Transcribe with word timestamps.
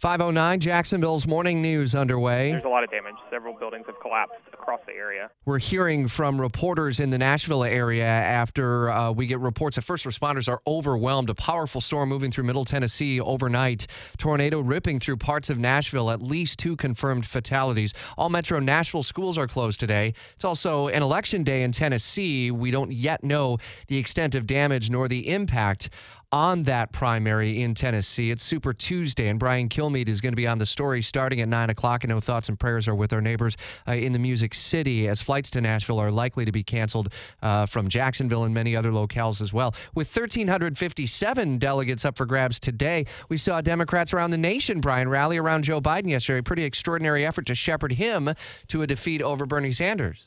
509 0.00 0.60
Jacksonville's 0.60 1.26
morning 1.26 1.60
news 1.60 1.94
underway. 1.94 2.52
There's 2.52 2.64
a 2.64 2.68
lot 2.68 2.82
of 2.82 2.90
damage. 2.90 3.16
Several 3.28 3.52
buildings 3.52 3.84
have 3.86 4.00
collapsed 4.00 4.40
across 4.50 4.80
the 4.86 4.94
area. 4.94 5.30
We're 5.44 5.58
hearing 5.58 6.08
from 6.08 6.40
reporters 6.40 7.00
in 7.00 7.10
the 7.10 7.18
Nashville 7.18 7.64
area 7.64 8.06
after 8.06 8.88
uh, 8.88 9.10
we 9.12 9.26
get 9.26 9.40
reports 9.40 9.76
that 9.76 9.82
first 9.82 10.06
responders 10.06 10.48
are 10.48 10.62
overwhelmed. 10.66 11.28
A 11.28 11.34
powerful 11.34 11.82
storm 11.82 12.08
moving 12.08 12.30
through 12.30 12.44
Middle 12.44 12.64
Tennessee 12.64 13.20
overnight. 13.20 13.86
Tornado 14.16 14.60
ripping 14.60 15.00
through 15.00 15.18
parts 15.18 15.50
of 15.50 15.58
Nashville. 15.58 16.10
At 16.10 16.22
least 16.22 16.58
two 16.58 16.76
confirmed 16.76 17.26
fatalities. 17.26 17.92
All 18.16 18.30
Metro 18.30 18.58
Nashville 18.58 19.02
schools 19.02 19.36
are 19.36 19.46
closed 19.46 19.80
today. 19.80 20.14
It's 20.34 20.46
also 20.46 20.88
an 20.88 21.02
election 21.02 21.42
day 21.42 21.62
in 21.62 21.72
Tennessee. 21.72 22.50
We 22.50 22.70
don't 22.70 22.90
yet 22.90 23.22
know 23.22 23.58
the 23.88 23.98
extent 23.98 24.34
of 24.34 24.46
damage 24.46 24.88
nor 24.88 25.08
the 25.08 25.28
impact 25.28 25.90
on 26.32 26.62
that 26.64 26.92
primary 26.92 27.62
in 27.62 27.74
Tennessee. 27.74 28.30
It's 28.30 28.42
Super 28.42 28.72
Tuesday, 28.72 29.28
and 29.28 29.38
Brian 29.38 29.68
Kilmeade 29.68 30.08
is 30.08 30.20
going 30.20 30.32
to 30.32 30.36
be 30.36 30.46
on 30.46 30.58
the 30.58 30.66
story 30.66 31.02
starting 31.02 31.40
at 31.40 31.48
9 31.48 31.70
o'clock. 31.70 32.02
I 32.04 32.08
know 32.08 32.20
thoughts 32.20 32.48
and 32.48 32.58
prayers 32.58 32.86
are 32.86 32.94
with 32.94 33.12
our 33.12 33.20
neighbors 33.20 33.56
uh, 33.88 33.92
in 33.92 34.12
the 34.12 34.18
Music 34.18 34.54
City 34.54 35.08
as 35.08 35.22
flights 35.22 35.50
to 35.50 35.60
Nashville 35.60 35.98
are 35.98 36.10
likely 36.12 36.44
to 36.44 36.52
be 36.52 36.62
canceled 36.62 37.12
uh, 37.42 37.66
from 37.66 37.88
Jacksonville 37.88 38.44
and 38.44 38.54
many 38.54 38.76
other 38.76 38.92
locales 38.92 39.40
as 39.40 39.52
well. 39.52 39.74
With 39.94 40.14
1,357 40.14 41.58
delegates 41.58 42.04
up 42.04 42.16
for 42.16 42.26
grabs 42.26 42.60
today, 42.60 43.06
we 43.28 43.36
saw 43.36 43.60
Democrats 43.60 44.12
around 44.12 44.30
the 44.30 44.38
nation, 44.38 44.80
Brian, 44.80 45.08
rally 45.08 45.36
around 45.36 45.64
Joe 45.64 45.80
Biden 45.80 46.10
yesterday. 46.10 46.38
A 46.38 46.42
Pretty 46.42 46.64
extraordinary 46.64 47.24
effort 47.24 47.46
to 47.46 47.54
shepherd 47.54 47.92
him 47.92 48.34
to 48.68 48.82
a 48.82 48.86
defeat 48.86 49.22
over 49.22 49.46
Bernie 49.46 49.72
Sanders. 49.72 50.26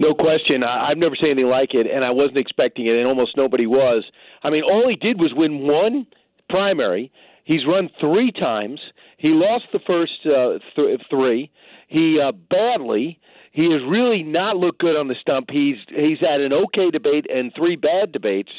No 0.00 0.14
question. 0.14 0.62
I, 0.64 0.88
have 0.88 0.98
never 0.98 1.16
seen 1.20 1.32
anything 1.32 1.50
like 1.50 1.74
it, 1.74 1.86
and 1.86 2.04
I 2.04 2.12
wasn't 2.12 2.38
expecting 2.38 2.86
it, 2.86 2.94
and 2.94 3.06
almost 3.06 3.36
nobody 3.36 3.66
was. 3.66 4.04
I 4.42 4.50
mean, 4.50 4.62
all 4.62 4.88
he 4.88 4.96
did 4.96 5.18
was 5.20 5.32
win 5.34 5.66
one 5.66 6.06
primary. 6.48 7.10
He's 7.44 7.66
run 7.66 7.90
three 8.00 8.30
times. 8.30 8.80
He 9.16 9.30
lost 9.30 9.64
the 9.72 9.80
first 9.88 10.12
uh, 10.26 10.58
th- 10.76 11.00
three. 11.10 11.50
He 11.88 12.20
uh, 12.20 12.32
badly. 12.32 13.18
He 13.52 13.64
has 13.64 13.80
really 13.88 14.22
not 14.22 14.56
looked 14.56 14.78
good 14.78 14.96
on 14.96 15.08
the 15.08 15.16
stump. 15.20 15.48
He's 15.50 15.76
he's 15.88 16.18
had 16.20 16.40
an 16.40 16.52
okay 16.52 16.90
debate 16.90 17.26
and 17.28 17.52
three 17.56 17.74
bad 17.74 18.12
debates 18.12 18.52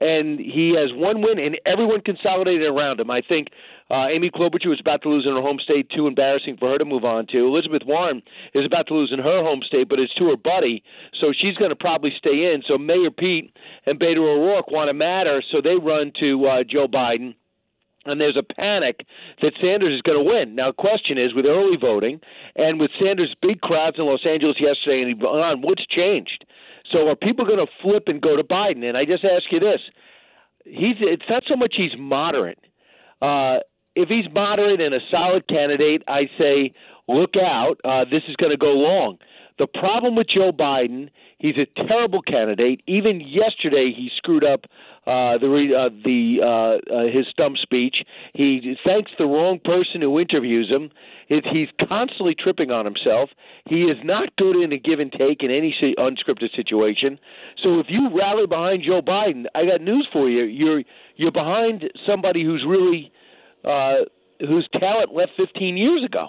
and 0.00 0.38
he 0.38 0.74
has 0.76 0.92
one 0.92 1.20
win, 1.22 1.38
and 1.38 1.60
everyone 1.66 2.00
consolidated 2.00 2.68
around 2.68 3.00
him. 3.00 3.10
I 3.10 3.20
think 3.20 3.48
uh, 3.90 4.06
Amy 4.08 4.30
Klobuchar 4.30 4.72
is 4.72 4.80
about 4.80 5.02
to 5.02 5.08
lose 5.08 5.26
in 5.28 5.34
her 5.34 5.42
home 5.42 5.58
state, 5.62 5.90
too 5.90 6.06
embarrassing 6.06 6.56
for 6.58 6.70
her 6.70 6.78
to 6.78 6.84
move 6.84 7.04
on 7.04 7.26
to. 7.28 7.44
Elizabeth 7.44 7.82
Warren 7.84 8.22
is 8.54 8.64
about 8.64 8.86
to 8.88 8.94
lose 8.94 9.12
in 9.12 9.18
her 9.18 9.42
home 9.42 9.60
state, 9.66 9.88
but 9.88 10.00
it's 10.00 10.14
to 10.14 10.28
her 10.30 10.36
buddy, 10.36 10.82
so 11.20 11.32
she's 11.36 11.56
going 11.56 11.70
to 11.70 11.76
probably 11.76 12.12
stay 12.16 12.52
in. 12.52 12.62
So 12.68 12.78
Mayor 12.78 13.10
Pete 13.10 13.52
and 13.86 13.98
Beto 13.98 14.18
O'Rourke 14.18 14.70
want 14.70 14.88
to 14.88 14.94
matter, 14.94 15.42
so 15.50 15.60
they 15.60 15.76
run 15.76 16.12
to 16.20 16.44
uh, 16.46 16.64
Joe 16.64 16.88
Biden 16.88 17.34
and 18.06 18.20
there's 18.20 18.36
a 18.36 18.42
panic 18.42 19.06
that 19.42 19.52
Sanders 19.62 19.94
is 19.94 20.02
going 20.02 20.18
to 20.18 20.24
win. 20.24 20.54
Now, 20.54 20.68
the 20.68 20.72
question 20.72 21.18
is, 21.18 21.34
with 21.34 21.46
early 21.46 21.76
voting 21.76 22.20
and 22.56 22.80
with 22.80 22.90
Sanders' 23.00 23.34
big 23.42 23.60
crowds 23.60 23.98
in 23.98 24.06
Los 24.06 24.24
Angeles 24.26 24.56
yesterday 24.58 25.02
and 25.02 25.22
on, 25.22 25.60
what's 25.62 25.84
changed? 25.86 26.44
So 26.92 27.08
are 27.08 27.16
people 27.16 27.44
going 27.44 27.58
to 27.58 27.70
flip 27.82 28.04
and 28.06 28.20
go 28.20 28.36
to 28.36 28.44
Biden? 28.44 28.84
And 28.84 28.96
I 28.96 29.04
just 29.04 29.24
ask 29.24 29.44
you 29.50 29.60
this: 29.60 29.80
He's 30.64 30.96
it's 31.00 31.24
not 31.28 31.44
so 31.48 31.56
much 31.56 31.74
he's 31.76 31.92
moderate. 31.98 32.58
Uh, 33.22 33.58
if 33.94 34.08
he's 34.08 34.26
moderate 34.32 34.80
and 34.80 34.94
a 34.94 35.00
solid 35.12 35.46
candidate, 35.48 36.02
I 36.08 36.22
say 36.40 36.72
look 37.08 37.36
out. 37.36 37.80
Uh, 37.84 38.04
this 38.10 38.22
is 38.28 38.36
going 38.36 38.50
to 38.50 38.56
go 38.56 38.72
long. 38.72 39.18
The 39.60 39.66
problem 39.66 40.14
with 40.14 40.26
Joe 40.26 40.52
Biden, 40.52 41.10
he's 41.38 41.56
a 41.58 41.66
terrible 41.86 42.22
candidate. 42.22 42.80
Even 42.86 43.20
yesterday, 43.20 43.92
he 43.94 44.10
screwed 44.16 44.42
up 44.42 44.64
uh, 45.06 45.36
the 45.36 45.74
uh, 45.76 45.90
the 46.02 46.40
uh, 46.42 46.46
uh, 46.48 47.02
his 47.12 47.26
stump 47.28 47.58
speech. 47.58 48.02
He 48.32 48.74
thanks 48.86 49.10
the 49.18 49.26
wrong 49.26 49.60
person 49.62 50.00
who 50.00 50.18
interviews 50.18 50.74
him. 50.74 50.90
He's 51.28 51.68
constantly 51.86 52.34
tripping 52.34 52.70
on 52.70 52.86
himself. 52.86 53.28
He 53.68 53.82
is 53.82 53.98
not 54.02 54.34
good 54.36 54.56
in 54.56 54.72
a 54.72 54.78
give 54.78 54.98
and 54.98 55.12
take 55.12 55.42
in 55.42 55.50
any 55.50 55.76
unscripted 55.98 56.56
situation. 56.56 57.18
So 57.62 57.80
if 57.80 57.86
you 57.90 58.08
rally 58.18 58.46
behind 58.46 58.82
Joe 58.82 59.02
Biden, 59.02 59.44
I 59.54 59.66
got 59.66 59.82
news 59.82 60.08
for 60.10 60.26
you. 60.30 60.44
You're 60.44 60.84
you're 61.16 61.32
behind 61.32 61.84
somebody 62.08 62.44
who's 62.44 62.64
really 62.66 63.12
uh, 63.62 64.06
whose 64.40 64.66
talent 64.80 65.14
left 65.14 65.32
15 65.36 65.76
years 65.76 66.02
ago. 66.02 66.28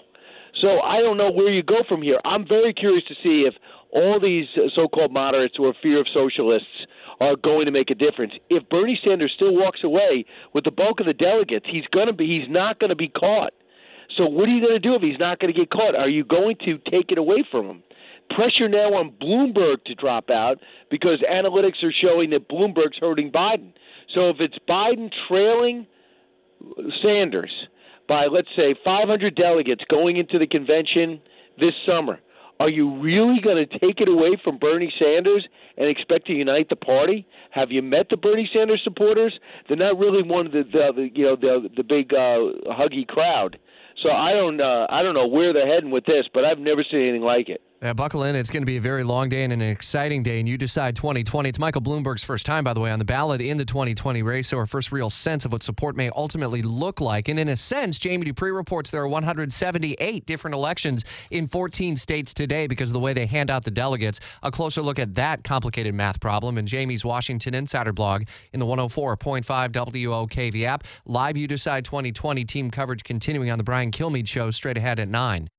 So 0.61 0.79
I 0.81 1.01
don't 1.01 1.17
know 1.17 1.31
where 1.31 1.49
you 1.49 1.63
go 1.63 1.83
from 1.87 2.01
here. 2.01 2.19
I'm 2.23 2.47
very 2.47 2.73
curious 2.73 3.03
to 3.07 3.15
see 3.15 3.47
if 3.47 3.55
all 3.91 4.19
these 4.19 4.45
so-called 4.75 5.11
moderates 5.11 5.55
who 5.57 5.65
or 5.65 5.73
fear 5.81 5.99
of 5.99 6.07
socialists 6.13 6.85
are 7.19 7.35
going 7.35 7.65
to 7.65 7.71
make 7.71 7.89
a 7.89 7.95
difference. 7.95 8.33
If 8.49 8.69
Bernie 8.69 8.99
Sanders 9.05 9.31
still 9.35 9.53
walks 9.53 9.83
away 9.83 10.25
with 10.53 10.63
the 10.63 10.71
bulk 10.71 10.99
of 10.99 11.07
the 11.07 11.13
delegates, 11.13 11.65
he's 11.69 11.85
going 11.91 12.07
to 12.07 12.13
be 12.13 12.25
he's 12.25 12.49
not 12.49 12.79
going 12.79 12.89
to 12.89 12.95
be 12.95 13.09
caught. 13.09 13.53
So 14.17 14.25
what 14.25 14.47
are 14.49 14.51
you 14.51 14.61
going 14.61 14.73
to 14.73 14.79
do 14.79 14.95
if 14.95 15.01
he's 15.01 15.19
not 15.19 15.39
going 15.39 15.53
to 15.53 15.59
get 15.59 15.69
caught? 15.69 15.95
Are 15.95 16.09
you 16.09 16.23
going 16.23 16.57
to 16.65 16.77
take 16.89 17.11
it 17.11 17.17
away 17.17 17.43
from 17.49 17.65
him? 17.65 17.83
Pressure 18.29 18.69
now 18.69 18.93
on 18.93 19.11
Bloomberg 19.21 19.83
to 19.85 19.95
drop 19.95 20.29
out 20.29 20.59
because 20.89 21.21
analytics 21.21 21.83
are 21.83 21.91
showing 21.91 22.29
that 22.31 22.47
Bloomberg's 22.47 22.97
hurting 22.99 23.31
Biden. 23.31 23.73
So 24.13 24.29
if 24.29 24.37
it's 24.39 24.57
Biden 24.69 25.11
trailing 25.27 25.87
Sanders 27.03 27.51
by 28.07 28.25
let's 28.25 28.49
say 28.55 28.75
500 28.83 29.35
delegates 29.35 29.83
going 29.91 30.17
into 30.17 30.37
the 30.37 30.47
convention 30.47 31.21
this 31.59 31.73
summer, 31.85 32.19
are 32.61 32.69
you 32.69 32.99
really 32.99 33.39
going 33.41 33.57
to 33.57 33.79
take 33.79 34.01
it 34.01 34.07
away 34.07 34.37
from 34.43 34.59
Bernie 34.59 34.93
Sanders 34.99 35.47
and 35.77 35.89
expect 35.89 36.27
to 36.27 36.33
unite 36.33 36.69
the 36.69 36.75
party? 36.75 37.25
Have 37.49 37.71
you 37.71 37.81
met 37.81 38.09
the 38.09 38.17
Bernie 38.17 38.47
Sanders 38.53 38.81
supporters? 38.83 39.33
They're 39.67 39.77
not 39.77 39.97
really 39.97 40.21
one 40.21 40.45
of 40.45 40.51
the, 40.51 40.63
the, 40.63 40.91
the 40.95 41.09
you 41.15 41.25
know 41.25 41.35
the 41.35 41.69
the 41.75 41.83
big 41.83 42.13
uh, 42.13 42.69
huggy 42.71 43.07
crowd. 43.07 43.57
So 44.03 44.11
I 44.11 44.33
don't 44.33 44.61
uh, 44.61 44.85
I 44.89 45.01
don't 45.01 45.15
know 45.15 45.27
where 45.27 45.53
they're 45.53 45.73
heading 45.73 45.89
with 45.89 46.05
this, 46.05 46.27
but 46.33 46.45
I've 46.45 46.59
never 46.59 46.83
seen 46.83 47.01
anything 47.01 47.23
like 47.23 47.49
it. 47.49 47.61
Yeah, 47.83 47.93
buckle 47.93 48.21
in. 48.25 48.35
It's 48.35 48.51
going 48.51 48.61
to 48.61 48.67
be 48.67 48.77
a 48.77 48.81
very 48.81 49.03
long 49.03 49.27
day 49.29 49.43
and 49.43 49.51
an 49.51 49.59
exciting 49.63 50.21
day. 50.21 50.39
And 50.39 50.47
you 50.47 50.55
decide 50.55 50.95
2020. 50.95 51.49
It's 51.49 51.57
Michael 51.57 51.81
Bloomberg's 51.81 52.23
first 52.23 52.45
time, 52.45 52.63
by 52.63 52.75
the 52.75 52.79
way, 52.79 52.91
on 52.91 52.99
the 52.99 53.05
ballot 53.05 53.41
in 53.41 53.57
the 53.57 53.65
2020 53.65 54.21
race. 54.21 54.49
So 54.49 54.59
our 54.59 54.67
first 54.67 54.91
real 54.91 55.09
sense 55.09 55.45
of 55.45 55.51
what 55.51 55.63
support 55.63 55.95
may 55.95 56.11
ultimately 56.15 56.61
look 56.61 57.01
like. 57.01 57.27
And 57.27 57.39
in 57.39 57.47
a 57.47 57.55
sense, 57.55 57.97
Jamie 57.97 58.25
Dupree 58.25 58.51
reports 58.51 58.91
there 58.91 59.01
are 59.01 59.07
178 59.07 60.27
different 60.27 60.53
elections 60.53 61.03
in 61.31 61.47
14 61.47 61.95
states 61.95 62.35
today 62.35 62.67
because 62.67 62.91
of 62.91 62.93
the 62.93 62.99
way 62.99 63.13
they 63.13 63.25
hand 63.25 63.49
out 63.49 63.63
the 63.63 63.71
delegates. 63.71 64.19
A 64.43 64.51
closer 64.51 64.83
look 64.83 64.99
at 64.99 65.15
that 65.15 65.43
complicated 65.43 65.95
math 65.95 66.19
problem 66.19 66.59
in 66.59 66.67
Jamie's 66.67 67.03
Washington 67.03 67.55
Insider 67.55 67.93
blog 67.93 68.25
in 68.53 68.59
the 68.59 68.65
104.5 68.67 69.43
WOKV 69.43 70.65
app. 70.65 70.83
Live 71.07 71.35
You 71.35 71.47
Decide 71.47 71.83
2020 71.85 72.45
team 72.45 72.69
coverage 72.69 73.03
continuing 73.03 73.49
on 73.49 73.57
the 73.57 73.63
Brian 73.63 73.89
Kilmeade 73.89 74.27
show 74.27 74.51
straight 74.51 74.77
ahead 74.77 74.99
at 74.99 75.07
9. 75.07 75.49